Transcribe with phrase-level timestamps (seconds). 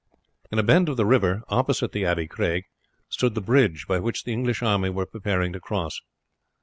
[0.51, 2.63] In a bend of the river, opposite the Abbey Craig,
[3.07, 6.01] stood the bridge by which the English army were preparing to cross.